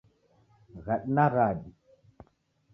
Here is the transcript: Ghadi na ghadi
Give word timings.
Ghadi 0.83 1.09
na 1.15 1.25
ghadi 1.33 1.69